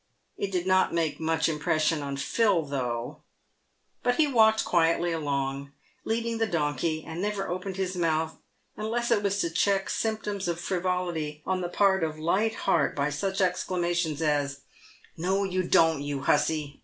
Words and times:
It 0.35 0.51
did 0.51 0.65
not 0.65 0.95
make 0.95 1.19
much 1.19 1.47
impression 1.47 2.01
on 2.01 2.17
Phil 2.17 2.63
though, 2.63 3.21
but 4.01 4.15
he 4.15 4.25
walked 4.25 4.65
quietly 4.65 5.11
along, 5.11 5.73
leading 6.05 6.39
the 6.39 6.47
donkey, 6.47 7.03
and 7.05 7.21
never 7.21 7.47
opened 7.47 7.75
his 7.77 7.95
mouth 7.95 8.37
unless 8.75 9.11
it 9.11 9.21
was 9.21 9.39
to 9.41 9.51
check 9.51 9.91
symptoms 9.91 10.47
of 10.47 10.59
frivolity 10.59 11.43
on 11.45 11.61
the 11.61 11.69
part 11.69 12.03
of 12.03 12.17
Light 12.17 12.55
Heart 12.65 12.95
by 12.95 13.11
such 13.11 13.41
exclamations 13.41 14.23
as" 14.23 14.61
No, 15.17 15.43
you 15.43 15.61
don't, 15.61 16.01
you 16.01 16.21
hussey 16.21 16.79